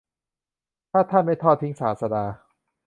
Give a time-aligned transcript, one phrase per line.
[0.91, 2.25] ถ้าท่านไม่ทอดทิ้งศาสดา